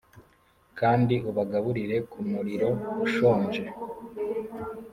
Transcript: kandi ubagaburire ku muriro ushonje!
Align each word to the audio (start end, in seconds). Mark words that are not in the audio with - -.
kandi 0.79 1.15
ubagaburire 1.29 1.97
ku 2.11 2.19
muriro 2.29 2.69
ushonje! 3.05 3.61